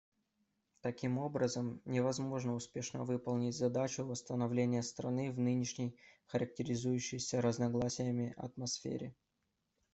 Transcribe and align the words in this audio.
Таким 0.81 1.19
образом, 1.19 1.79
невозможно 1.85 2.55
успешно 2.55 3.03
выполнить 3.03 3.55
задачу 3.55 4.03
восстановления 4.03 4.81
страны 4.81 5.29
в 5.31 5.37
нынешней 5.37 5.95
характеризующейся 6.25 7.39
разногласиями 7.39 8.33
атмосфере. 8.35 9.13